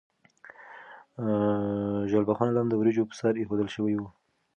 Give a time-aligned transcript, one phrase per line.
[2.09, 4.03] ژیړبخون لم د وریجو په سر ایښودل شوی و.